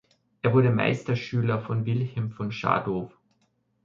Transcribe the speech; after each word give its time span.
Er 0.41 0.51
wurde 0.53 0.71
Meisterschüler 0.71 1.59
von 1.61 1.85
Wilhelm 1.85 2.31
von 2.31 2.51
Schadow. 2.51 3.11